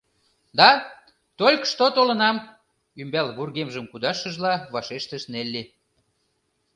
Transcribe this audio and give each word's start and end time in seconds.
—Да, 0.59 0.69
только 1.37 1.65
что 1.71 1.85
толынам,— 1.95 2.37
ӱмбал 3.01 3.27
вургемжым 3.35 3.85
кудашшыжла, 3.87 4.53
вашештыш 4.73 5.23
Нелли. 5.33 5.63